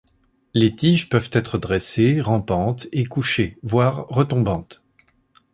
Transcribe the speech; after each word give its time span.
Les 0.55 0.75
tiges 0.75 1.09
peuvent 1.09 1.29
être 1.31 1.59
dressées, 1.59 2.21
rampantes 2.21 2.87
et 2.91 3.03
couchées, 3.05 3.59
voire 3.61 4.07
retombantes. 4.07 4.81